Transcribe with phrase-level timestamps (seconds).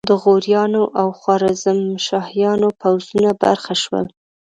[0.09, 4.05] د غوریانو او خوارزمشاهیانو پوځونو برخه شول.